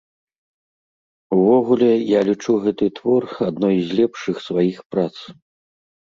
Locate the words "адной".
3.49-3.75